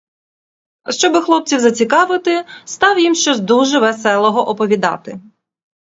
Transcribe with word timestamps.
Щоби 0.89 1.21
хлопців 1.21 1.59
зацікавити, 1.59 2.45
став 2.65 2.99
їм 2.99 3.15
щось 3.15 3.39
дуже 3.39 3.79
веселого 3.79 4.49
оповідати. 4.49 5.19